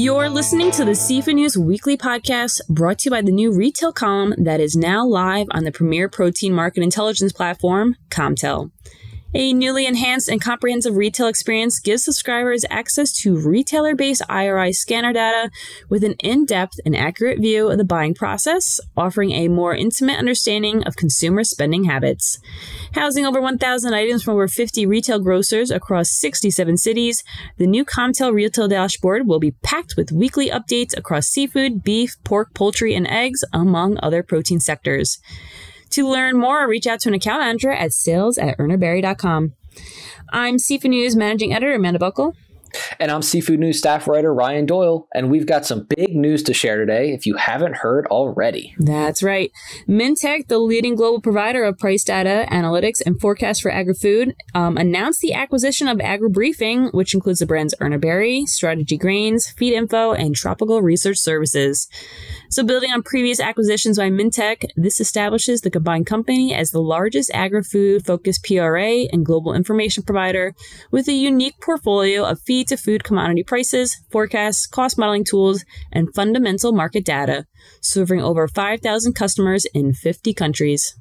You're 0.00 0.28
listening 0.28 0.70
to 0.70 0.84
the 0.84 0.94
Seafood 0.94 1.34
News 1.34 1.58
Weekly 1.58 1.96
Podcast 1.96 2.60
brought 2.68 3.00
to 3.00 3.06
you 3.06 3.10
by 3.10 3.20
the 3.20 3.32
new 3.32 3.50
retail 3.52 3.92
column 3.92 4.32
that 4.38 4.60
is 4.60 4.76
now 4.76 5.04
live 5.04 5.48
on 5.50 5.64
the 5.64 5.72
premier 5.72 6.08
protein 6.08 6.52
market 6.52 6.84
intelligence 6.84 7.32
platform, 7.32 7.96
Comtell. 8.08 8.70
A 9.34 9.52
newly 9.52 9.84
enhanced 9.84 10.30
and 10.30 10.40
comprehensive 10.40 10.96
retail 10.96 11.26
experience 11.26 11.80
gives 11.80 12.02
subscribers 12.02 12.64
access 12.70 13.12
to 13.20 13.36
retailer 13.36 13.94
based 13.94 14.22
IRI 14.26 14.72
scanner 14.72 15.12
data 15.12 15.50
with 15.90 16.02
an 16.02 16.14
in 16.20 16.46
depth 16.46 16.80
and 16.86 16.96
accurate 16.96 17.38
view 17.38 17.68
of 17.68 17.76
the 17.76 17.84
buying 17.84 18.14
process, 18.14 18.80
offering 18.96 19.32
a 19.32 19.48
more 19.48 19.74
intimate 19.74 20.18
understanding 20.18 20.82
of 20.84 20.96
consumer 20.96 21.44
spending 21.44 21.84
habits. 21.84 22.38
Housing 22.94 23.26
over 23.26 23.38
1,000 23.38 23.92
items 23.92 24.22
from 24.22 24.32
over 24.32 24.48
50 24.48 24.86
retail 24.86 25.18
grocers 25.18 25.70
across 25.70 26.10
67 26.10 26.78
cities, 26.78 27.22
the 27.58 27.66
new 27.66 27.84
Comtell 27.84 28.32
retail 28.32 28.66
dashboard 28.66 29.26
will 29.26 29.40
be 29.40 29.50
packed 29.50 29.94
with 29.94 30.10
weekly 30.10 30.48
updates 30.48 30.96
across 30.96 31.26
seafood, 31.26 31.84
beef, 31.84 32.16
pork, 32.24 32.54
poultry, 32.54 32.94
and 32.94 33.06
eggs, 33.06 33.44
among 33.52 33.98
other 34.02 34.22
protein 34.22 34.58
sectors. 34.58 35.18
To 35.90 36.08
learn 36.08 36.38
more, 36.38 36.68
reach 36.68 36.86
out 36.86 37.00
to 37.00 37.08
an 37.08 37.14
account 37.14 37.40
manager 37.40 37.70
at 37.70 37.92
sales 37.92 38.38
at 38.38 38.58
urnerbarry.com. 38.58 39.54
I'm 40.30 40.58
Seafood 40.58 40.90
News 40.90 41.16
Managing 41.16 41.54
Editor 41.54 41.74
Amanda 41.74 41.98
Buckle. 41.98 42.34
And 42.98 43.10
I'm 43.10 43.22
Seafood 43.22 43.60
News 43.60 43.78
staff 43.78 44.06
writer 44.06 44.32
Ryan 44.32 44.66
Doyle, 44.66 45.08
and 45.14 45.30
we've 45.30 45.46
got 45.46 45.66
some 45.66 45.86
big 45.96 46.14
news 46.14 46.42
to 46.44 46.54
share 46.54 46.78
today 46.78 47.12
if 47.12 47.26
you 47.26 47.36
haven't 47.36 47.76
heard 47.76 48.06
already. 48.06 48.74
That's 48.78 49.22
right. 49.22 49.52
Mintec, 49.88 50.48
the 50.48 50.58
leading 50.58 50.94
global 50.94 51.20
provider 51.20 51.64
of 51.64 51.78
price 51.78 52.04
data, 52.04 52.46
analytics, 52.50 53.00
and 53.04 53.20
forecasts 53.20 53.60
for 53.60 53.70
agri-food, 53.70 54.34
um, 54.54 54.76
announced 54.76 55.20
the 55.20 55.34
acquisition 55.34 55.88
of 55.88 55.98
AgriBriefing, 55.98 56.92
which 56.92 57.14
includes 57.14 57.38
the 57.38 57.46
brands 57.46 57.74
Urner 57.80 58.00
Barry, 58.00 58.46
Strategy 58.46 58.96
Grains, 58.96 59.50
Feed 59.50 59.74
Info, 59.74 60.12
and 60.12 60.34
Tropical 60.34 60.82
Research 60.82 61.18
Services. 61.18 61.88
So, 62.50 62.64
building 62.64 62.90
on 62.92 63.02
previous 63.02 63.40
acquisitions 63.40 63.98
by 63.98 64.10
Mintec, 64.10 64.64
this 64.76 65.00
establishes 65.00 65.60
the 65.60 65.70
combined 65.70 66.06
company 66.06 66.54
as 66.54 66.70
the 66.70 66.80
largest 66.80 67.30
agri-food 67.34 68.06
focused 68.06 68.44
PRA 68.44 69.06
and 69.12 69.24
global 69.24 69.54
information 69.54 70.02
provider 70.02 70.54
with 70.90 71.08
a 71.08 71.12
unique 71.12 71.60
portfolio 71.60 72.24
of 72.24 72.40
feed 72.40 72.57
to 72.64 72.76
food 72.76 73.04
commodity 73.04 73.42
prices, 73.42 73.96
forecasts, 74.10 74.66
cost 74.66 74.98
modeling 74.98 75.24
tools, 75.24 75.64
and 75.92 76.14
fundamental 76.14 76.72
market 76.72 77.04
data, 77.04 77.46
serving 77.80 78.20
over 78.20 78.48
5,000 78.48 79.14
customers 79.14 79.64
in 79.74 79.92
50 79.92 80.34
countries. 80.34 80.98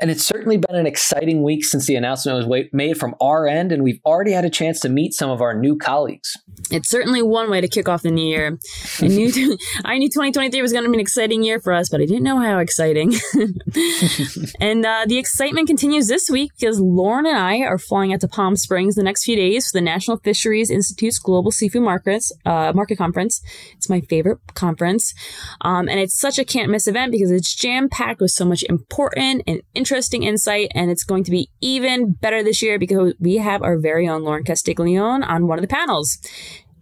And 0.00 0.10
it's 0.10 0.24
certainly 0.24 0.56
been 0.56 0.76
an 0.76 0.86
exciting 0.86 1.42
week 1.42 1.64
since 1.64 1.86
the 1.86 1.96
announcement 1.96 2.46
was 2.46 2.66
made 2.72 2.98
from 2.98 3.14
our 3.20 3.46
end, 3.46 3.72
and 3.72 3.82
we've 3.82 4.00
already 4.04 4.32
had 4.32 4.44
a 4.44 4.50
chance 4.50 4.80
to 4.80 4.88
meet 4.88 5.14
some 5.14 5.30
of 5.30 5.40
our 5.40 5.54
new 5.54 5.76
colleagues. 5.76 6.36
It's 6.70 6.88
certainly 6.88 7.22
one 7.22 7.50
way 7.50 7.60
to 7.60 7.68
kick 7.68 7.88
off 7.88 8.02
the 8.02 8.10
new 8.10 8.26
year. 8.26 8.58
I 9.00 9.08
knew 9.08 9.58
I 9.84 9.98
knew 9.98 10.08
2023 10.08 10.62
was 10.62 10.72
going 10.72 10.84
to 10.84 10.90
be 10.90 10.96
an 10.96 11.00
exciting 11.00 11.42
year 11.42 11.60
for 11.60 11.72
us, 11.72 11.88
but 11.88 12.00
I 12.00 12.06
didn't 12.06 12.22
know 12.22 12.38
how 12.38 12.58
exciting. 12.58 13.14
and 14.60 14.84
uh, 14.84 15.04
the 15.06 15.18
excitement 15.18 15.68
continues 15.68 16.08
this 16.08 16.30
week 16.30 16.52
because 16.58 16.80
Lauren 16.80 17.26
and 17.26 17.36
I 17.36 17.58
are 17.60 17.78
flying 17.78 18.12
out 18.12 18.20
to 18.20 18.28
Palm 18.28 18.56
Springs 18.56 18.94
the 18.94 19.02
next 19.02 19.24
few 19.24 19.36
days 19.36 19.70
for 19.70 19.78
the 19.78 19.82
National 19.82 20.18
Fisheries 20.18 20.70
Institute's 20.70 21.18
Global 21.18 21.50
Seafood 21.50 21.82
Markets 21.82 22.32
uh, 22.44 22.72
Market 22.74 22.96
Conference. 22.96 23.42
It's 23.76 23.88
my 23.88 24.00
favorite 24.00 24.38
conference, 24.54 25.14
um, 25.60 25.88
and 25.88 26.00
it's 26.00 26.18
such 26.18 26.38
a 26.38 26.44
can't 26.44 26.70
miss 26.70 26.86
event 26.86 27.12
because 27.12 27.30
it's 27.30 27.54
jam 27.54 27.88
packed 27.88 28.20
with 28.20 28.30
so 28.30 28.44
much 28.44 28.64
important 28.68 29.42
and 29.46 29.55
interesting 29.74 30.22
insight, 30.22 30.70
and 30.74 30.90
it's 30.90 31.04
going 31.04 31.24
to 31.24 31.30
be 31.30 31.50
even 31.60 32.12
better 32.12 32.42
this 32.42 32.62
year 32.62 32.78
because 32.78 33.14
we 33.18 33.36
have 33.36 33.62
our 33.62 33.78
very 33.78 34.08
own 34.08 34.22
Lauren 34.22 34.44
Castiglione 34.44 35.24
on 35.24 35.46
one 35.46 35.58
of 35.58 35.62
the 35.62 35.68
panels. 35.68 36.18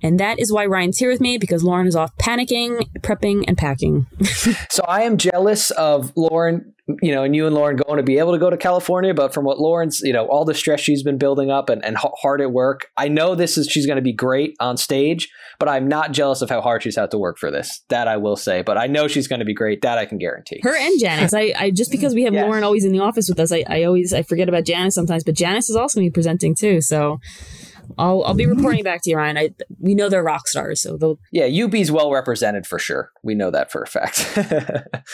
And 0.05 0.21
that 0.21 0.39
is 0.39 0.53
why 0.53 0.67
Ryan's 0.67 0.99
here 0.99 1.09
with 1.09 1.23
me 1.23 1.39
because 1.39 1.65
Lauren 1.65 1.87
is 1.87 1.97
off 1.97 2.15
panicking, 2.19 2.87
prepping, 3.01 3.43
and 3.49 3.57
packing. 3.57 4.07
so 4.71 4.85
I 4.87 5.03
am 5.03 5.17
jealous 5.17 5.71
of 5.73 6.13
Lauren 6.15 6.75
you 7.01 7.15
know, 7.15 7.23
and 7.23 7.35
you 7.35 7.47
and 7.47 7.55
Lauren 7.55 7.77
going 7.77 7.97
to 7.97 8.03
be 8.03 8.19
able 8.19 8.33
to 8.33 8.39
go 8.39 8.51
to 8.51 8.59
California, 8.59 9.15
but 9.15 9.33
from 9.33 9.47
what 9.47 9.59
Lauren's, 9.59 10.03
you 10.03 10.13
know, 10.13 10.27
all 10.27 10.45
the 10.45 10.53
stress 10.53 10.81
she's 10.81 11.03
been 11.03 11.17
building 11.17 11.51
up 11.51 11.71
and, 11.71 11.83
and 11.83 11.97
hard 11.97 12.43
at 12.43 12.53
work, 12.53 12.91
I 12.99 13.09
know 13.09 13.35
this 13.35 13.57
is 13.57 13.69
she's 13.69 13.87
going 13.87 13.97
to 13.97 14.03
be 14.03 14.13
great 14.13 14.55
on 14.61 14.77
stage, 14.77 15.31
but 15.59 15.67
I'm 15.67 15.89
not 15.89 16.13
jealous 16.13 16.43
of 16.43 16.51
how 16.51 16.61
hard 16.61 16.83
she's 16.83 16.97
had 16.97 17.11
to 17.13 17.19
work 17.19 17.39
for 17.39 17.51
this. 17.51 17.81
That 17.89 18.07
I 18.07 18.19
will 18.19 18.37
say, 18.37 18.61
but 18.61 18.77
I 18.77 18.87
know 18.87 19.09
she's 19.09 19.27
going 19.27 19.39
to 19.39 19.47
be 19.47 19.55
great. 19.55 19.81
That 19.81 19.97
I 19.97 20.05
can 20.05 20.19
guarantee. 20.19 20.61
Her 20.63 20.77
and 20.77 21.01
Janice. 21.01 21.33
I, 21.33 21.55
I 21.59 21.71
just 21.71 21.91
because 21.91 22.15
we 22.15 22.25
have 22.25 22.35
yes. 22.35 22.45
Lauren 22.45 22.65
always 22.65 22.85
in 22.85 22.93
the 22.93 23.01
office 23.01 23.31
with 23.31 23.41
us, 23.41 23.51
I, 23.51 23.65
I 23.67 23.85
always 23.85 24.13
I 24.13 24.23
forget 24.23 24.51
about 24.51 24.67
Janice 24.67 24.95
sometimes, 24.95 25.25
but 25.25 25.35
Janice 25.35 25.71
is 25.71 25.77
also 25.77 25.99
going 25.99 26.07
to 26.07 26.11
be 26.11 26.15
presenting 26.15 26.55
too. 26.55 26.83
So 26.83 27.19
I'll 27.99 28.25
I'll 28.25 28.35
be 28.35 28.45
mm-hmm. 28.45 28.57
reporting 28.57 28.85
back 28.85 29.03
to 29.03 29.11
you, 29.11 29.17
Ryan. 29.17 29.39
I 29.39 29.51
we 29.79 29.95
know 29.95 30.09
they're 30.09 30.23
rock 30.23 30.49
stars, 30.49 30.81
so 30.81 30.97
they'll 30.97 31.19
yeah. 31.33 31.65
UB's 31.65 31.91
well 31.91 32.11
represented 32.13 32.67
for 32.67 32.79
sure. 32.79 33.11
We 33.23 33.35
know 33.35 33.51
that 33.51 33.71
for 33.71 33.83
a 33.83 33.87
fact. 33.87 34.37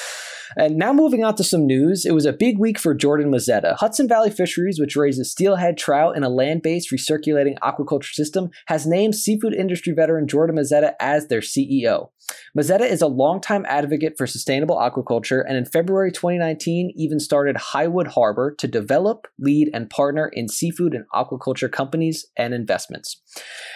And 0.56 0.76
now 0.76 0.92
moving 0.92 1.24
on 1.24 1.36
to 1.36 1.44
some 1.44 1.66
news, 1.66 2.04
it 2.04 2.12
was 2.12 2.26
a 2.26 2.32
big 2.32 2.58
week 2.58 2.78
for 2.78 2.94
Jordan 2.94 3.30
Mazzetta. 3.30 3.76
Hudson 3.76 4.08
Valley 4.08 4.30
Fisheries, 4.30 4.80
which 4.80 4.96
raises 4.96 5.30
steelhead 5.30 5.76
trout 5.76 6.16
in 6.16 6.24
a 6.24 6.28
land-based 6.28 6.90
recirculating 6.90 7.58
aquaculture 7.60 8.12
system, 8.12 8.50
has 8.66 8.86
named 8.86 9.14
seafood 9.14 9.54
industry 9.54 9.92
veteran 9.92 10.26
Jordan 10.26 10.56
Mazzetta 10.56 10.94
as 10.98 11.28
their 11.28 11.40
CEO. 11.40 12.10
Mazzetta 12.56 12.88
is 12.88 13.00
a 13.00 13.06
longtime 13.06 13.64
advocate 13.68 14.14
for 14.18 14.26
sustainable 14.26 14.76
aquaculture 14.76 15.42
and 15.46 15.56
in 15.56 15.64
February 15.64 16.10
2019 16.10 16.92
even 16.96 17.20
started 17.20 17.56
Highwood 17.56 18.08
Harbor 18.08 18.54
to 18.58 18.66
develop, 18.66 19.26
lead, 19.38 19.70
and 19.72 19.88
partner 19.88 20.28
in 20.32 20.48
seafood 20.48 20.94
and 20.94 21.04
aquaculture 21.14 21.70
companies 21.70 22.26
and 22.36 22.52
investments. 22.52 23.20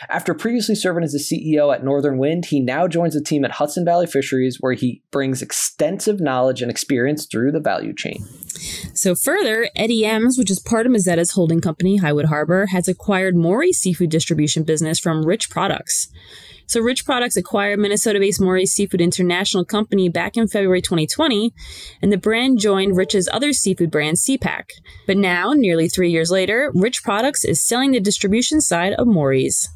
After 0.09 0.35
previously 0.35 0.75
serving 0.75 1.05
as 1.05 1.13
the 1.13 1.19
CEO 1.19 1.75
at 1.75 1.85
Northern 1.85 2.19
Wind, 2.19 2.47
he 2.47 2.61
now 2.61 2.89
joins 2.89 3.15
the 3.15 3.23
team 3.23 3.45
at 3.45 3.53
Hudson 3.53 3.85
Valley 3.85 4.07
Fisheries 4.07 4.59
where 4.61 4.73
he 4.73 5.03
brings 5.11 5.43
extensive 5.43 6.21
knowledge 6.21 6.63
and 6.63 6.71
experience 6.71 7.27
through 7.27 7.53
the 7.53 7.61
value 7.61 7.95
chain. 7.95 8.25
So, 8.95 9.15
further, 9.15 9.69
Eddie 9.77 10.05
Ems, 10.05 10.39
which 10.39 10.51
is 10.51 10.61
part 10.61 10.87
of 10.87 10.93
Mazzetta's 10.93 11.33
holding 11.33 11.61
company, 11.61 11.99
Highwood 11.99 12.27
Harbor, 12.27 12.67
has 12.67 12.89
acquired 12.89 13.37
Morey's 13.37 13.79
seafood 13.79 14.11
distribution 14.11 14.63
business 14.63 14.99
from 14.99 15.25
Rich 15.25 15.51
Products. 15.51 16.09
So, 16.67 16.81
Rich 16.81 17.05
Products 17.05 17.37
acquired 17.37 17.79
Minnesota 17.79 18.19
based 18.19 18.41
Morey's 18.41 18.73
Seafood 18.73 19.01
International 19.01 19.65
Company 19.65 20.09
back 20.09 20.37
in 20.37 20.49
February 20.49 20.81
2020, 20.81 21.53
and 22.03 22.13
the 22.13 22.17
brand 22.17 22.59
joined 22.59 22.97
Rich's 22.97 23.29
other 23.33 23.53
seafood 23.53 23.91
brand, 23.91 24.17
SeaPak. 24.17 24.71
But 25.07 25.17
now, 25.17 25.53
nearly 25.53 25.89
three 25.89 26.11
years 26.11 26.31
later, 26.31 26.71
Rich 26.75 27.03
Products 27.03 27.45
is 27.45 27.63
selling 27.63 27.93
the 27.93 28.01
distribution 28.01 28.61
side 28.61 28.95
of 28.95 29.07
Morey's. 29.07 29.69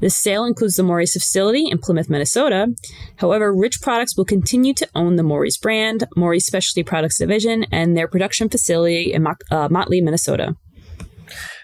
The 0.00 0.10
sale 0.10 0.44
includes 0.44 0.76
the 0.76 0.82
Morey's 0.82 1.12
facility 1.12 1.66
in 1.70 1.78
Plymouth, 1.78 2.10
Minnesota. 2.10 2.68
However, 3.16 3.54
Rich 3.54 3.80
Products 3.80 4.16
will 4.16 4.24
continue 4.24 4.74
to 4.74 4.88
own 4.94 5.16
the 5.16 5.22
Morey's 5.22 5.56
brand, 5.56 6.04
Morey's 6.16 6.46
Specialty 6.46 6.82
Products 6.82 7.18
Division, 7.18 7.64
and 7.72 7.96
their 7.96 8.08
production 8.08 8.48
facility 8.48 9.12
in 9.12 9.26
uh, 9.50 9.68
Motley, 9.70 10.00
Minnesota. 10.00 10.56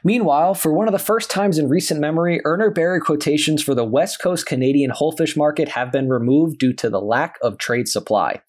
Meanwhile, 0.05 0.55
for 0.55 0.72
one 0.72 0.88
of 0.88 0.93
the 0.93 0.99
first 0.99 1.31
times 1.31 1.59
in 1.59 1.69
recent 1.69 2.00
memory, 2.00 2.41
Urner 2.44 2.71
Barry 2.71 3.00
quotations 3.00 3.62
for 3.62 3.75
the 3.75 3.84
West 3.84 4.21
Coast 4.21 4.47
Canadian 4.47 4.91
whole 4.91 5.12
fish 5.12 5.37
market 5.37 5.69
have 5.69 5.93
been 5.93 6.09
removed 6.09 6.59
due 6.59 6.72
to 6.75 6.88
the 6.88 7.00
lack 7.00 7.37
of 7.43 7.59
trade 7.59 7.87
supply. 7.87 8.41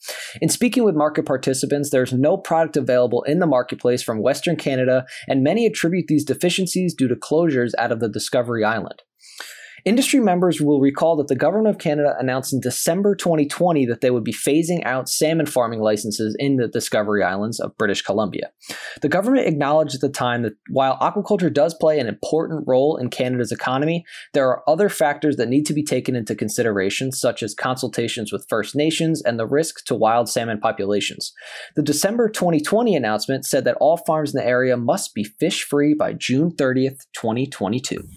In 0.42 0.50
speaking 0.50 0.84
with 0.84 0.96
market 0.96 1.26
participants, 1.26 1.90
there's 1.90 2.14
no 2.14 2.38
product 2.38 2.78
available 2.78 3.24
in 3.24 3.40
the 3.40 3.48
marketplace 3.48 4.02
from 4.02 4.22
Western 4.22 4.56
Canada, 4.56 5.06
and 5.28 5.44
many 5.44 5.66
attribute 5.66 6.08
these 6.08 6.26
deficiencies 6.26 6.94
due 6.94 7.08
to 7.08 7.16
closures 7.16 7.72
out 7.78 7.92
of 7.92 8.00
the 8.00 8.10
Discovery 8.10 8.64
Island. 8.64 9.02
Industry 9.84 10.20
members 10.20 10.62
will 10.62 10.80
recall 10.80 11.16
that 11.18 11.28
the 11.28 11.36
Government 11.36 11.76
of 11.76 11.82
Canada 11.82 12.16
announced 12.20 12.54
in 12.54 12.60
December 12.60 13.16
2020 13.16 13.86
that 13.88 14.02
they 14.02 14.12
would 14.12 14.24
be 14.24 14.34
phasing 14.34 14.86
out 14.86 15.10
salmon 15.10 15.46
farming 15.46 15.82
licenses 15.82 16.36
in 16.38 16.58
the 16.58 16.68
Discovery 16.68 17.24
Islands 17.24 17.60
of 17.60 17.76
British 17.78 18.02
Columbia. 18.02 18.52
The 19.02 19.10
government 19.10 19.48
acknowledged 19.48 19.96
at 19.96 20.02
the 20.02 20.10
time 20.10 20.44
that 20.44 20.54
while 20.70 20.98
aquaculture 21.00 21.52
does 21.52 21.74
play 21.74 22.00
an 22.00 22.08
important 22.08 22.64
role 22.68 22.96
in 22.98 23.10
Canada's 23.10 23.52
economy, 23.52 24.06
there 24.34 24.48
are 24.48 24.64
other 24.70 24.90
factors 24.90 25.38
that 25.38 25.50
need 25.50 25.66
to 25.66 25.74
be 25.74 25.84
taken 25.84 26.16
into 26.16 26.36
consideration, 26.36 27.12
such 27.12 27.42
as 27.42 27.56
consultations 27.56 28.32
with 28.32 28.46
First 28.48 28.76
Nations 28.76 29.22
and 29.22 29.40
the 29.40 29.48
risk 29.48 29.84
to 29.86 29.96
wild 29.96 30.30
salmon 30.30 30.60
populations. 30.60 31.34
The 31.76 31.82
December 31.82 32.30
2020 32.30 32.96
announcement 32.96 33.46
said 33.46 33.64
that 33.66 33.78
all 33.80 33.98
farms 33.98 34.34
in 34.34 34.40
the 34.40 34.48
area 34.48 34.78
must 34.78 35.16
be 35.16 35.24
fish 35.24 35.64
free 35.64 35.94
by 35.94 36.14
June 36.14 36.52
30th, 36.52 37.06
2022. 37.14 38.08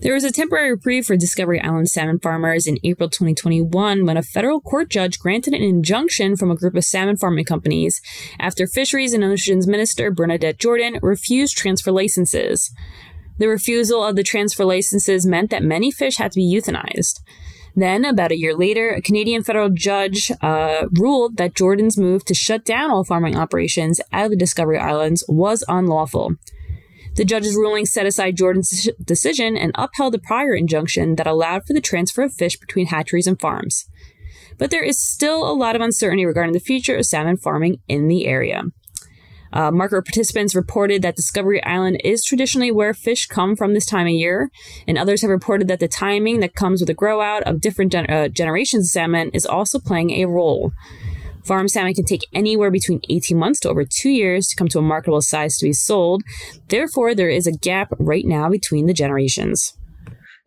There 0.00 0.14
was 0.14 0.24
a 0.24 0.32
temporary 0.32 0.70
reprieve 0.70 1.06
for 1.06 1.16
Discovery 1.16 1.60
Island 1.60 1.90
salmon 1.90 2.18
farmers 2.18 2.66
in 2.66 2.78
April 2.84 3.08
2021 3.08 4.04
when 4.06 4.16
a 4.16 4.22
federal 4.22 4.60
court 4.60 4.88
judge 4.88 5.18
granted 5.18 5.54
an 5.54 5.62
injunction 5.62 6.36
from 6.36 6.50
a 6.50 6.56
group 6.56 6.74
of 6.74 6.84
salmon 6.84 7.16
farming 7.16 7.44
companies 7.44 8.00
after 8.38 8.66
Fisheries 8.66 9.12
and 9.12 9.24
Oceans 9.24 9.66
Minister 9.66 10.10
Bernadette 10.10 10.58
Jordan 10.58 10.98
refused 11.02 11.56
transfer 11.56 11.90
licenses. 11.90 12.72
The 13.38 13.48
refusal 13.48 14.04
of 14.04 14.16
the 14.16 14.22
transfer 14.22 14.64
licenses 14.64 15.26
meant 15.26 15.50
that 15.50 15.62
many 15.62 15.90
fish 15.90 16.16
had 16.16 16.32
to 16.32 16.36
be 16.36 16.54
euthanized. 16.54 17.20
Then, 17.74 18.06
about 18.06 18.32
a 18.32 18.38
year 18.38 18.54
later, 18.56 18.90
a 18.90 19.02
Canadian 19.02 19.42
federal 19.42 19.68
judge 19.68 20.32
uh, 20.40 20.86
ruled 20.98 21.36
that 21.36 21.54
Jordan's 21.54 21.98
move 21.98 22.24
to 22.24 22.34
shut 22.34 22.64
down 22.64 22.90
all 22.90 23.04
farming 23.04 23.36
operations 23.36 24.00
out 24.12 24.26
of 24.26 24.30
the 24.30 24.36
Discovery 24.36 24.78
Islands 24.78 25.24
was 25.28 25.62
unlawful. 25.68 26.36
The 27.16 27.24
judge's 27.24 27.56
ruling 27.56 27.86
set 27.86 28.04
aside 28.04 28.36
Jordan's 28.36 28.90
decision 29.02 29.56
and 29.56 29.72
upheld 29.74 30.12
the 30.12 30.18
prior 30.18 30.54
injunction 30.54 31.16
that 31.16 31.26
allowed 31.26 31.66
for 31.66 31.72
the 31.72 31.80
transfer 31.80 32.22
of 32.22 32.34
fish 32.34 32.58
between 32.58 32.86
hatcheries 32.86 33.26
and 33.26 33.40
farms. 33.40 33.88
But 34.58 34.70
there 34.70 34.84
is 34.84 35.00
still 35.00 35.50
a 35.50 35.54
lot 35.54 35.76
of 35.76 35.82
uncertainty 35.82 36.26
regarding 36.26 36.52
the 36.52 36.60
future 36.60 36.96
of 36.96 37.06
salmon 37.06 37.38
farming 37.38 37.78
in 37.88 38.08
the 38.08 38.26
area. 38.26 38.64
Uh, 39.52 39.70
market 39.70 40.04
participants 40.04 40.54
reported 40.54 41.00
that 41.00 41.16
Discovery 41.16 41.62
Island 41.62 42.00
is 42.04 42.22
traditionally 42.22 42.70
where 42.70 42.92
fish 42.92 43.26
come 43.26 43.56
from 43.56 43.72
this 43.72 43.86
time 43.86 44.06
of 44.06 44.12
year, 44.12 44.50
and 44.86 44.98
others 44.98 45.22
have 45.22 45.30
reported 45.30 45.68
that 45.68 45.80
the 45.80 45.88
timing 45.88 46.40
that 46.40 46.54
comes 46.54 46.80
with 46.80 46.88
the 46.88 46.94
grow 46.94 47.22
out 47.22 47.42
of 47.44 47.62
different 47.62 47.92
gen- 47.92 48.10
uh, 48.10 48.28
generations 48.28 48.88
of 48.88 48.90
salmon 48.90 49.30
is 49.32 49.46
also 49.46 49.78
playing 49.78 50.10
a 50.10 50.26
role. 50.26 50.72
Farm 51.46 51.68
salmon 51.68 51.94
can 51.94 52.04
take 52.04 52.26
anywhere 52.34 52.72
between 52.72 53.00
18 53.08 53.38
months 53.38 53.60
to 53.60 53.68
over 53.68 53.84
two 53.84 54.10
years 54.10 54.48
to 54.48 54.56
come 54.56 54.66
to 54.66 54.80
a 54.80 54.82
marketable 54.82 55.22
size 55.22 55.56
to 55.58 55.66
be 55.66 55.72
sold. 55.72 56.24
Therefore, 56.68 57.14
there 57.14 57.28
is 57.28 57.46
a 57.46 57.52
gap 57.52 57.92
right 58.00 58.24
now 58.26 58.48
between 58.48 58.86
the 58.86 58.92
generations. 58.92 59.72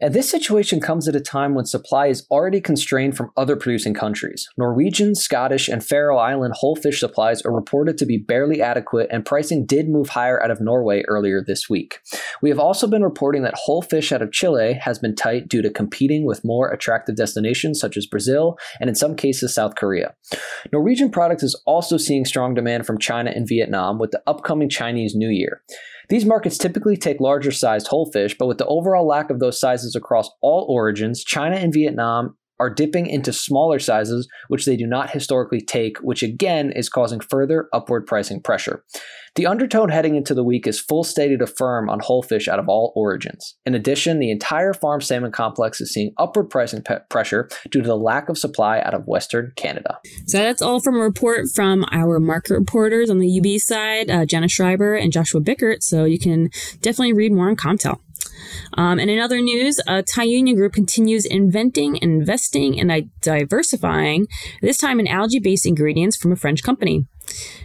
And 0.02 0.14
this 0.14 0.30
situation 0.30 0.80
comes 0.80 1.10
at 1.10 1.16
a 1.16 1.20
time 1.20 1.56
when 1.56 1.66
supply 1.66 2.08
is 2.08 2.26
already 2.32 2.62
constrained 2.62 3.18
from 3.18 3.32
other 3.36 3.58
producing 3.58 3.94
countries. 3.94 4.48
Norwegian, 4.58 5.14
Scottish, 5.14 5.68
and 5.68 5.86
Faroe 5.86 6.18
Island 6.18 6.54
whole 6.58 6.78
fish 6.78 7.02
supplies 7.02 7.42
are 7.42 7.54
reported 7.54 7.98
to 7.98 8.06
be 8.06 8.18
barely 8.18 8.62
adequate, 8.62 9.10
and 9.12 9.26
pricing 9.26 9.66
did 9.66 9.90
move 9.90 10.10
higher 10.10 10.42
out 10.42 10.52
of 10.52 10.62
Norway 10.62 11.04
earlier 11.10 11.44
this 11.46 11.70
week. 11.70 12.00
We 12.42 12.50
have 12.50 12.60
also 12.60 12.88
been 12.88 13.04
reporting 13.04 13.44
that 13.44 13.56
whole 13.56 13.82
fish 13.82 14.14
out 14.14 14.22
of 14.22 14.32
Chile 14.32 14.74
has 14.76 15.00
been 15.00 15.16
tight 15.16 15.50
due 15.50 15.62
to 15.62 15.70
competing 15.70 16.26
with 16.26 16.46
more 16.46 16.70
attractive 16.70 17.18
destinations 17.18 17.80
such 17.80 17.98
as 17.98 18.06
Brazil 18.06 18.58
and 18.80 18.90
in 18.90 18.96
some 18.96 19.18
cases 19.18 19.54
South 19.54 19.76
Korea. 19.76 20.14
Norwegian 20.72 21.12
product 21.12 21.44
is 21.44 21.62
also 21.66 21.98
seeing 21.98 22.24
strong 22.24 22.54
demand 22.54 22.86
from 22.86 23.00
China 23.00 23.32
and 23.36 23.48
Vietnam 23.48 24.00
with 24.00 24.12
the 24.12 24.24
upcoming 24.26 24.70
Chinese 24.70 25.14
New 25.14 25.30
Year. 25.30 25.62
These 26.10 26.26
markets 26.26 26.58
typically 26.58 26.98
take 26.98 27.20
larger 27.20 27.52
sized 27.52 27.88
whole 27.88 28.12
fish, 28.12 28.36
but 28.38 28.48
with 28.48 28.58
the 28.58 28.66
overall 28.66 29.06
lack 29.06 29.30
of 29.30 29.40
those 29.40 29.60
sizes 29.60 29.96
across 29.96 30.30
all 30.42 30.66
origins, 30.68 31.24
China 31.24 31.56
and 31.56 31.72
Vietnam 31.72 32.36
are 32.60 32.70
dipping 32.70 33.08
into 33.08 33.34
smaller 33.34 33.80
sizes, 33.80 34.28
which 34.48 34.66
they 34.66 34.76
do 34.76 34.86
not 34.86 35.12
historically 35.12 35.62
take, 35.62 35.98
which 36.00 36.24
again 36.24 36.72
is 36.72 36.90
causing 36.90 37.20
further 37.20 37.68
upward 37.74 38.06
pricing 38.06 38.42
pressure. 38.42 38.84
The 39.36 39.46
undertone 39.46 39.90
heading 39.90 40.16
into 40.16 40.34
the 40.34 40.44
week 40.44 40.68
is 40.68 40.80
full 40.80 41.04
stated 41.04 41.42
affirm 41.42 41.90
on 41.90 42.00
whole 42.00 42.24
fish 42.24 42.48
out 42.48 42.60
of 42.60 42.68
all 42.68 42.92
origins. 42.96 43.56
In 43.66 43.76
addition, 43.76 44.20
the 44.20 44.32
entire 44.32 44.74
farm 44.74 45.02
salmon 45.02 45.32
complex 45.32 45.80
is 45.80 45.94
seeing 45.94 46.14
upward 46.18 46.50
pricing 46.50 46.82
pe- 46.82 47.00
pressure 47.10 47.48
due 47.70 47.82
to 47.82 47.88
the 47.88 47.96
lack 47.96 48.28
of 48.28 48.38
supply 48.38 48.80
out 48.80 48.94
of 48.94 49.06
Western 49.06 49.54
Canada. 49.56 50.00
So 50.26 50.40
that's 50.40 50.62
all 50.62 50.80
from 50.80 50.96
a 50.96 51.00
report 51.00 51.46
from 51.54 51.86
our 51.92 52.20
market 52.20 52.54
reporters 52.54 53.10
on 53.10 53.20
the 53.20 53.40
UB 53.40 53.60
side, 53.62 54.10
uh, 54.10 54.26
Jenna 54.26 54.48
Schreiber 54.48 54.96
and 54.96 55.12
Joshua 55.12 55.42
Bickert. 55.42 55.84
So 55.84 56.06
you 56.06 56.20
can 56.20 56.50
definitely 56.82 57.14
read 57.14 57.32
more 57.32 57.50
on 57.50 57.56
Comtell. 57.56 58.00
Um, 58.74 59.00
and 59.00 59.10
in 59.10 59.20
other 59.20 59.42
news, 59.42 59.80
uh, 59.88 60.04
Thai 60.16 60.24
Union 60.24 60.56
Group 60.56 60.74
continues 60.74 61.26
inventing, 61.26 61.98
investing, 62.02 62.80
and 62.80 63.10
diversifying, 63.22 64.28
this 64.62 64.78
time 64.78 65.00
in 65.00 65.08
algae 65.08 65.40
based 65.40 65.66
ingredients 65.66 66.18
from 66.18 66.32
a 66.32 66.36
French 66.36 66.64
company. 66.64 67.06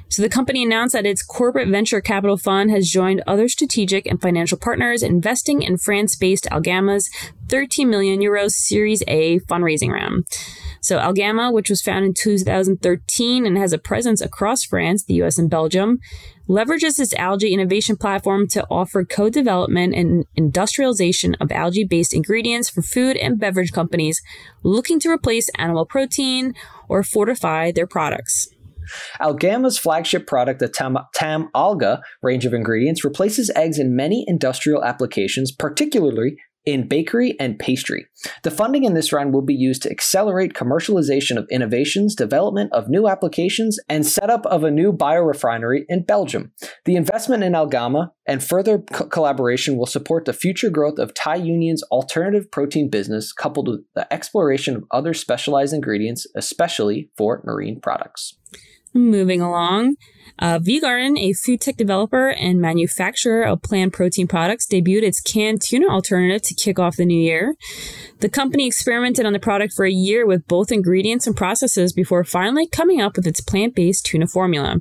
So 0.09 0.23
the 0.23 0.29
company 0.29 0.63
announced 0.63 0.93
that 0.93 1.07
its 1.07 1.23
corporate 1.23 1.69
venture 1.69 2.01
capital 2.01 2.37
fund 2.37 2.71
has 2.71 2.89
joined 2.89 3.23
other 3.27 3.49
strategic 3.49 4.07
and 4.07 4.21
financial 4.21 4.59
partners 4.59 5.03
investing 5.03 5.63
in 5.63 5.79
France-based 5.79 6.47
Algama's 6.53 7.11
13 7.49 7.91
million 7.91 8.21
euros 8.21 8.53
Series 8.53 9.03
A 9.09 9.41
fundraising 9.41 9.91
round. 9.91 10.25
So 10.81 10.99
Algama, 10.99 11.53
which 11.53 11.71
was 11.71 11.83
founded 11.83 12.09
in 12.09 12.15
2013 12.15 13.47
and 13.47 13.57
has 13.57 13.73
a 13.73 13.79
presence 13.79 14.21
across 14.21 14.65
France, 14.65 15.05
the 15.05 15.15
US, 15.23 15.39
and 15.39 15.49
Belgium, 15.51 15.99
leverages 16.49 16.99
its 16.99 17.15
algae 17.15 17.53
innovation 17.53 17.97
platform 17.97 18.47
to 18.49 18.67
offer 18.71 19.05
co-development 19.05 19.95
and 19.95 20.27
industrialization 20.37 21.35
of 21.41 21.51
algae-based 21.51 22.13
ingredients 22.13 22.69
for 22.69 22.83
food 22.83 23.17
and 23.17 23.39
beverage 23.39 23.73
companies 23.73 24.21
looking 24.63 25.01
to 25.01 25.11
replace 25.11 25.49
animal 25.57 25.87
protein 25.87 26.55
or 26.89 27.03
fortify 27.03 27.73
their 27.73 27.87
products. 27.87 28.49
Algama's 29.19 29.79
flagship 29.79 30.27
product, 30.27 30.61
the 30.61 30.69
Tam, 30.69 30.99
Tam 31.15 31.49
Alga 31.55 32.03
range 32.23 32.45
of 32.45 32.53
ingredients, 32.53 33.05
replaces 33.05 33.51
eggs 33.57 33.79
in 33.79 33.97
many 33.97 34.25
industrial 34.29 34.85
applications, 34.85 35.51
particularly 35.53 36.37
in 36.65 36.89
bakery 36.89 37.39
and 37.39 37.59
pastry. 37.59 38.07
The 38.43 38.51
funding 38.51 38.85
in 38.85 38.95
this 38.95 39.13
round 39.13 39.35
will 39.35 39.43
be 39.43 39.55
used 39.55 39.83
to 39.83 39.91
accelerate 39.91 40.55
commercialization 40.55 41.37
of 41.37 41.47
innovations, 41.51 42.15
development 42.15 42.73
of 42.73 42.89
new 42.89 43.09
applications, 43.09 43.79
and 43.89 44.07
setup 44.07 44.47
of 44.47 44.65
a 44.65 44.71
new 44.71 44.93
biorefinery 44.93 45.85
in 45.89 46.05
Belgium. 46.05 46.53
The 46.85 46.97
investment 46.97 47.45
in 47.45 47.53
Algama 47.53 48.11
and 48.27 48.43
further 48.43 48.79
co- 48.79 49.07
collaboration 49.07 49.77
will 49.77 49.87
support 49.87 50.25
the 50.25 50.33
future 50.33 50.71
growth 50.71 50.99
of 50.99 51.15
Thai 51.15 51.37
Union's 51.37 51.83
alternative 51.85 52.51
protein 52.51 52.89
business, 52.89 53.33
coupled 53.33 53.69
with 53.69 53.81
the 53.95 54.11
exploration 54.13 54.77
of 54.77 54.85
other 54.91 55.13
specialized 55.13 55.75
ingredients, 55.75 56.27
especially 56.35 57.11
for 57.17 57.43
marine 57.45 57.81
products. 57.81 58.35
Moving 58.97 59.41
along, 59.41 59.97
uh, 60.39 60.59
Garden, 60.59 61.19
a 61.19 61.33
food 61.33 61.61
tech 61.61 61.77
developer 61.77 62.29
and 62.29 62.61
manufacturer 62.61 63.43
of 63.43 63.61
plant 63.61 63.93
protein 63.93 64.29
products, 64.29 64.69
debuted 64.69 65.03
its 65.03 65.21
canned 65.21 65.63
tuna 65.63 65.89
alternative 65.89 66.43
to 66.43 66.55
kick 66.55 66.79
off 66.79 66.97
the 66.97 67.05
new 67.05 67.21
year. 67.21 67.57
The 68.21 68.29
company 68.29 68.67
experimented 68.67 69.27
on 69.27 69.33
the 69.33 69.41
product 69.41 69.75
for 69.75 69.85
a 69.85 69.91
year 69.91 70.25
with 70.25 70.47
both 70.47 70.71
ingredients 70.71 71.27
and 71.27 71.37
processes 71.37 71.93
before 71.93 72.23
finally 72.23 72.69
coming 72.69 73.01
up 73.01 73.17
with 73.17 73.27
its 73.27 73.41
plant 73.41 73.75
based 73.75 74.07
tuna 74.07 74.29
formula. 74.29 74.81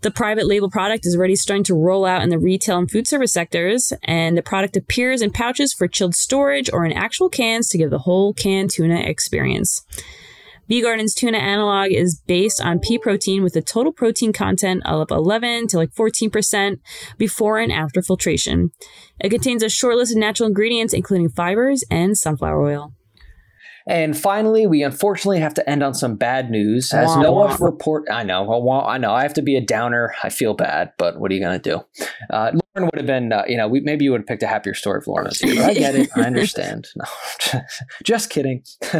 The 0.00 0.10
private 0.12 0.46
label 0.46 0.70
product 0.70 1.06
is 1.06 1.16
already 1.16 1.34
starting 1.34 1.64
to 1.64 1.74
roll 1.74 2.04
out 2.04 2.22
in 2.22 2.28
the 2.28 2.38
retail 2.38 2.78
and 2.78 2.90
food 2.90 3.08
service 3.08 3.32
sectors, 3.32 3.92
and 4.04 4.36
the 4.36 4.42
product 4.42 4.76
appears 4.76 5.22
in 5.22 5.32
pouches 5.32 5.72
for 5.72 5.88
chilled 5.88 6.14
storage 6.14 6.70
or 6.72 6.84
in 6.84 6.92
actual 6.92 7.28
cans 7.28 7.68
to 7.68 7.78
give 7.78 7.90
the 7.90 7.98
whole 7.98 8.32
canned 8.32 8.70
tuna 8.70 9.00
experience. 9.00 9.84
V 10.68 10.82
Garden's 10.82 11.14
tuna 11.14 11.38
analog 11.38 11.90
is 11.90 12.22
based 12.26 12.60
on 12.60 12.78
pea 12.78 12.98
protein 12.98 13.42
with 13.42 13.56
a 13.56 13.62
total 13.62 13.92
protein 13.92 14.32
content 14.32 14.82
of 14.84 15.10
11 15.10 15.68
to 15.68 15.78
like 15.78 15.94
14% 15.94 16.78
before 17.16 17.58
and 17.58 17.72
after 17.72 18.02
filtration. 18.02 18.70
It 19.18 19.30
contains 19.30 19.62
a 19.62 19.70
short 19.70 19.96
list 19.96 20.12
of 20.12 20.18
natural 20.18 20.48
ingredients, 20.48 20.92
including 20.92 21.30
fibers 21.30 21.84
and 21.90 22.16
sunflower 22.16 22.62
oil. 22.62 22.92
And 23.88 24.14
finally, 24.14 24.66
we 24.66 24.82
unfortunately 24.82 25.40
have 25.40 25.54
to 25.54 25.68
end 25.68 25.82
on 25.82 25.94
some 25.94 26.16
bad 26.16 26.50
news. 26.50 26.92
As 26.92 27.08
NOAA 27.08 27.32
wah. 27.32 27.56
report, 27.58 28.04
I 28.10 28.22
know, 28.22 28.82
I 28.82 28.98
know, 28.98 29.14
I 29.14 29.22
have 29.22 29.32
to 29.34 29.42
be 29.42 29.56
a 29.56 29.62
downer. 29.62 30.14
I 30.22 30.28
feel 30.28 30.52
bad, 30.52 30.92
but 30.98 31.18
what 31.18 31.30
are 31.30 31.34
you 31.34 31.40
going 31.40 31.58
to 31.58 31.70
do? 31.70 32.06
Uh, 32.28 32.52
Lauren 32.52 32.90
would 32.92 32.98
have 32.98 33.06
been, 33.06 33.32
uh, 33.32 33.44
you 33.48 33.56
know, 33.56 33.66
we, 33.66 33.80
maybe 33.80 34.04
you 34.04 34.10
would 34.10 34.20
have 34.20 34.26
picked 34.26 34.42
a 34.42 34.46
happier 34.46 34.74
story 34.74 35.00
if 35.00 35.06
Lauren 35.06 35.24
was 35.24 35.40
here. 35.40 35.62
I 35.62 35.72
get 35.72 35.94
it. 35.94 36.10
I 36.14 36.22
understand. 36.22 36.88
No, 36.96 37.60
just 38.04 38.28
kidding. 38.28 38.62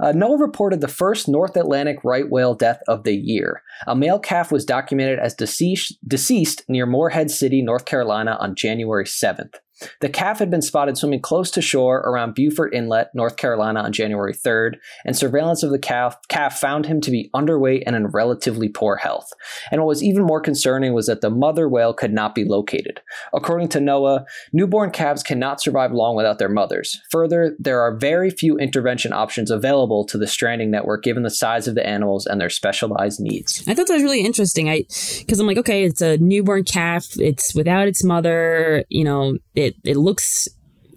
Uh, 0.00 0.12
reported 0.38 0.80
the 0.80 0.88
first 0.88 1.28
North 1.28 1.56
Atlantic 1.56 1.98
right 2.04 2.28
whale 2.30 2.54
death 2.54 2.80
of 2.88 3.04
the 3.04 3.14
year. 3.14 3.62
A 3.86 3.94
male 3.94 4.18
calf 4.18 4.52
was 4.52 4.64
documented 4.64 5.18
as 5.18 5.34
deceased, 5.34 5.96
deceased 6.06 6.64
near 6.68 6.86
Morehead 6.86 7.30
City, 7.30 7.62
North 7.62 7.84
Carolina 7.84 8.36
on 8.40 8.54
January 8.54 9.04
7th. 9.04 9.54
The 10.00 10.08
calf 10.08 10.38
had 10.38 10.50
been 10.50 10.62
spotted 10.62 10.96
swimming 10.96 11.20
close 11.20 11.50
to 11.52 11.62
shore 11.62 11.98
around 11.98 12.34
Beaufort 12.34 12.74
Inlet, 12.74 13.10
North 13.14 13.36
Carolina 13.36 13.80
on 13.80 13.92
January 13.92 14.34
3rd, 14.34 14.76
and 15.04 15.16
surveillance 15.16 15.62
of 15.62 15.70
the 15.70 15.78
calf, 15.78 16.16
calf 16.28 16.58
found 16.58 16.86
him 16.86 17.00
to 17.00 17.10
be 17.10 17.30
underweight 17.34 17.82
and 17.86 17.96
in 17.96 18.06
relatively 18.08 18.68
poor 18.68 18.96
health. 18.96 19.30
And 19.70 19.80
what 19.80 19.88
was 19.88 20.02
even 20.02 20.24
more 20.24 20.40
concerning 20.40 20.94
was 20.94 21.06
that 21.06 21.20
the 21.20 21.30
mother 21.30 21.68
whale 21.68 21.94
could 21.94 22.12
not 22.12 22.34
be 22.34 22.44
located. 22.44 23.00
According 23.32 23.68
to 23.70 23.78
NOAA, 23.78 24.24
newborn 24.52 24.90
calves 24.90 25.22
cannot 25.22 25.60
survive 25.60 25.92
long 25.92 26.16
without 26.16 26.38
their 26.38 26.48
mothers. 26.48 27.00
Further, 27.10 27.56
there 27.58 27.80
are 27.80 27.96
very 27.96 28.30
few 28.30 28.58
intervention 28.58 29.12
options 29.12 29.50
available 29.50 30.04
to 30.06 30.18
the 30.18 30.26
stranding 30.26 30.70
network 30.70 31.02
given 31.02 31.22
the 31.22 31.30
size 31.30 31.68
of 31.68 31.74
the 31.74 31.86
animals 31.86 32.26
and 32.26 32.40
their 32.40 32.50
specialized 32.50 33.20
needs. 33.20 33.64
I 33.66 33.74
thought 33.74 33.86
that 33.86 33.94
was 33.94 34.02
really 34.02 34.24
interesting. 34.24 34.68
I 34.68 34.84
because 35.18 35.40
I'm 35.40 35.46
like, 35.46 35.58
okay, 35.58 35.84
it's 35.84 36.02
a 36.02 36.18
newborn 36.18 36.64
calf, 36.64 37.06
it's 37.18 37.54
without 37.54 37.88
its 37.88 38.04
mother, 38.04 38.84
you 38.88 39.04
know, 39.04 39.38
it 39.54 39.71
it 39.84 39.96
looks 39.96 40.48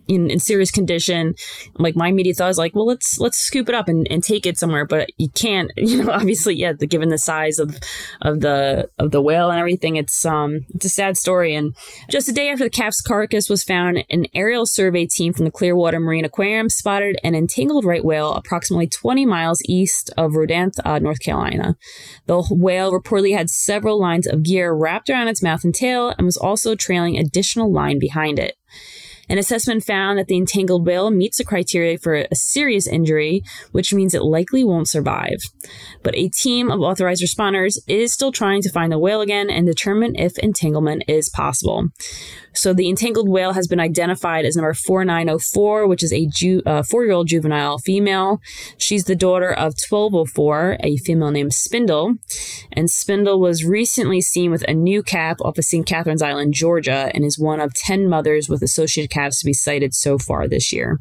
in, 0.07 0.29
in 0.29 0.39
serious 0.39 0.71
condition. 0.71 1.35
Like 1.77 1.95
my 1.95 2.09
immediate 2.09 2.37
thought 2.37 2.49
is 2.49 2.57
like, 2.57 2.75
well, 2.75 2.85
let's 2.85 3.19
let's 3.19 3.37
scoop 3.37 3.69
it 3.69 3.75
up 3.75 3.87
and, 3.87 4.07
and 4.09 4.23
take 4.23 4.45
it 4.45 4.57
somewhere, 4.57 4.85
but 4.85 5.09
you 5.17 5.29
can't. 5.29 5.71
You 5.85 6.03
know, 6.03 6.11
obviously, 6.11 6.55
yeah, 6.55 6.73
the, 6.73 6.87
given 6.87 7.09
the 7.09 7.17
size 7.17 7.59
of 7.59 7.77
of 8.21 8.39
the 8.39 8.89
of 8.97 9.11
the 9.11 9.21
whale 9.21 9.51
and 9.51 9.59
everything, 9.59 9.97
it's 9.97 10.25
um 10.25 10.65
it's 10.73 10.85
a 10.85 10.89
sad 10.89 11.15
story. 11.15 11.53
And 11.53 11.75
just 12.09 12.27
a 12.27 12.33
day 12.33 12.49
after 12.49 12.63
the 12.63 12.71
calf's 12.71 13.01
carcass 13.01 13.49
was 13.49 13.63
found, 13.63 14.03
an 14.09 14.25
aerial 14.33 14.65
survey 14.65 15.05
team 15.05 15.31
from 15.31 15.45
the 15.45 15.51
Clearwater 15.51 15.99
Marine 15.99 16.25
Aquarium 16.25 16.69
spotted 16.69 17.17
an 17.23 17.35
entangled 17.35 17.85
right 17.85 18.03
whale 18.03 18.33
approximately 18.33 18.87
20 18.87 19.25
miles 19.27 19.61
east 19.65 20.11
of 20.17 20.31
Rodanthe, 20.31 20.79
uh, 20.83 20.97
North 20.99 21.19
Carolina. 21.19 21.77
The 22.25 22.41
whale 22.49 22.91
reportedly 22.91 23.37
had 23.37 23.49
several 23.49 23.99
lines 23.99 24.27
of 24.27 24.43
gear 24.43 24.73
wrapped 24.73 25.09
around 25.09 25.27
its 25.27 25.43
mouth 25.43 25.63
and 25.63 25.73
tail, 25.73 26.13
and 26.17 26.25
was 26.25 26.37
also 26.37 26.75
trailing 26.75 27.17
additional 27.17 27.71
line 27.71 27.99
behind 27.99 28.39
it. 28.39 28.55
An 29.29 29.37
assessment 29.37 29.83
found 29.83 30.17
that 30.17 30.27
the 30.27 30.37
entangled 30.37 30.85
whale 30.85 31.11
meets 31.11 31.37
the 31.37 31.43
criteria 31.43 31.97
for 31.97 32.15
a 32.15 32.35
serious 32.35 32.87
injury, 32.87 33.41
which 33.71 33.93
means 33.93 34.13
it 34.13 34.23
likely 34.23 34.63
won't 34.63 34.87
survive. 34.87 35.37
But 36.03 36.15
a 36.15 36.29
team 36.29 36.69
of 36.69 36.81
authorized 36.81 37.23
responders 37.23 37.77
is 37.87 38.13
still 38.13 38.31
trying 38.31 38.61
to 38.63 38.71
find 38.71 38.91
the 38.91 38.99
whale 38.99 39.21
again 39.21 39.49
and 39.49 39.65
determine 39.65 40.15
if 40.15 40.37
entanglement 40.39 41.03
is 41.07 41.29
possible. 41.29 41.89
So 42.57 42.73
the 42.73 42.89
entangled 42.89 43.29
whale 43.29 43.53
has 43.53 43.67
been 43.67 43.79
identified 43.79 44.45
as 44.45 44.55
number 44.55 44.73
4904, 44.73 45.87
which 45.87 46.03
is 46.03 46.13
a 46.13 46.25
ju- 46.27 46.61
uh, 46.65 46.83
four-year-old 46.83 47.27
juvenile 47.27 47.77
female. 47.79 48.39
She's 48.77 49.05
the 49.05 49.15
daughter 49.15 49.51
of 49.51 49.73
1204, 49.89 50.77
a 50.79 50.97
female 50.97 51.31
named 51.31 51.53
Spindle. 51.53 52.15
And 52.71 52.89
Spindle 52.89 53.39
was 53.39 53.65
recently 53.65 54.21
seen 54.21 54.51
with 54.51 54.63
a 54.67 54.73
new 54.73 55.03
cap 55.03 55.37
off 55.41 55.57
of 55.57 55.65
St. 55.65 55.85
Catherines 55.85 56.21
Island, 56.21 56.53
Georgia, 56.53 57.11
and 57.13 57.25
is 57.25 57.37
one 57.37 57.59
of 57.59 57.73
10 57.73 58.07
mothers 58.07 58.47
with 58.47 58.61
associated 58.61 59.11
calves 59.15 59.39
to 59.39 59.45
be 59.45 59.53
sighted 59.53 59.93
so 59.93 60.17
far 60.17 60.47
this 60.47 60.73
year. 60.73 60.99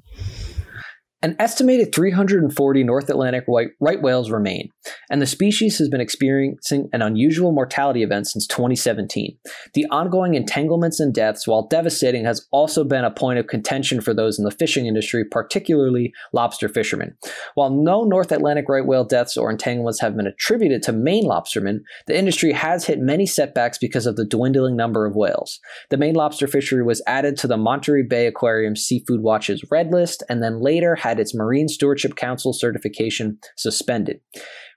An 1.25 1.37
estimated 1.39 1.95
340 1.95 2.85
North 2.85 3.09
Atlantic 3.09 3.45
white, 3.47 3.69
right 3.81 4.03
whales 4.03 4.31
remain, 4.31 4.69
and 5.09 5.23
the 5.23 5.27
species 5.27 5.79
has 5.79 5.89
been 5.89 6.03
experiencing 6.03 6.91
an 6.93 7.01
unusual 7.01 7.51
mortality 7.51 8.03
event 8.03 8.27
since 8.27 8.47
2017. 8.47 9.35
The 9.73 9.87
ongoing 9.91 10.35
entanglements 10.35 11.01
and 11.01 11.15
deaths, 11.15 11.49
while 11.49 11.67
devastating, 11.67 12.27
has 12.27 12.47
also 12.51 12.85
been 12.85 13.07
a 13.07 13.11
point 13.11 13.39
of 13.39 13.47
contention 13.47 14.03
for 14.03 14.13
those 14.13 14.39
in 14.39 14.45
the 14.45 14.51
fishing 14.51 14.85
industry, 14.85 15.25
particularly 15.25 16.13
lobster 16.35 16.69
fishermen. 16.69 17.17
While 17.55 17.71
no 17.71 18.05
North 18.05 18.31
Atlantic 18.31 18.69
right 18.69 18.85
whale 18.85 19.05
deaths 19.05 19.39
or 19.39 19.51
entanglements 19.51 20.01
have 20.01 20.15
been 20.19 20.27
attributed 20.27 20.83
to 20.83 20.93
Maine 20.93 21.25
lobstermen, 21.25 21.79
the 22.07 22.19
industry 22.19 22.53
has 22.53 22.85
hit 22.85 22.99
many 22.99 23.25
setbacks 23.25 23.79
because 23.79 24.05
of 24.05 24.17
the 24.17 24.27
dwindling 24.27 24.77
number 24.77 25.07
of 25.07 25.17
whales. 25.17 25.59
The 25.89 25.97
Maine 25.97 26.17
lobster 26.17 26.47
fishery 26.47 26.83
was 26.83 27.01
added 27.07 27.39
to 27.39 27.47
the 27.47 27.57
Monterey 27.57 28.03
Bay 28.03 28.27
Aquarium 28.27 28.77
Seafood 28.77 29.23
Watch's 29.23 29.65
red 29.71 29.91
list 29.91 30.23
and 30.29 30.43
then 30.43 30.61
later 30.61 30.95
had 30.95 31.14
had 31.15 31.21
its 31.21 31.35
Marine 31.35 31.69
Stewardship 31.69 32.17
Council 32.17 32.53
certification 32.53 33.39
suspended. 33.57 34.21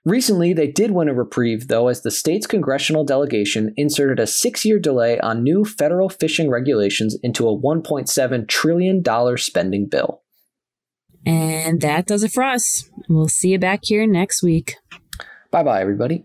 Recently, 0.04 0.52
they 0.52 0.68
did 0.68 0.92
win 0.92 1.08
a 1.08 1.14
reprieve, 1.14 1.66
though, 1.66 1.88
as 1.88 2.02
the 2.02 2.12
state's 2.12 2.46
congressional 2.46 3.04
delegation 3.04 3.74
inserted 3.76 4.20
a 4.20 4.26
six 4.26 4.64
year 4.64 4.78
delay 4.78 5.18
on 5.18 5.42
new 5.42 5.64
federal 5.64 6.08
fishing 6.08 6.48
regulations 6.48 7.16
into 7.22 7.48
a 7.48 7.58
$1.7 7.58 8.48
trillion 8.48 9.02
spending 9.36 9.88
bill. 9.88 10.22
And 11.26 11.80
that 11.80 12.06
does 12.06 12.22
it 12.22 12.30
for 12.30 12.44
us. 12.44 12.88
We'll 13.08 13.28
see 13.28 13.50
you 13.50 13.58
back 13.58 13.80
here 13.82 14.06
next 14.06 14.42
week. 14.42 14.76
Bye 15.50 15.64
bye, 15.64 15.80
everybody. 15.80 16.24